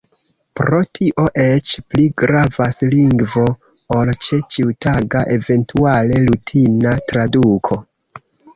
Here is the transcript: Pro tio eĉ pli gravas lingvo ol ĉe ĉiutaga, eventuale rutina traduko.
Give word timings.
Pro 0.59 0.77
tio 0.99 1.25
eĉ 1.43 1.73
pli 1.89 2.07
gravas 2.21 2.79
lingvo 2.95 3.45
ol 3.99 4.13
ĉe 4.29 4.41
ĉiutaga, 4.57 5.23
eventuale 5.39 6.21
rutina 6.33 6.99
traduko. 7.13 7.83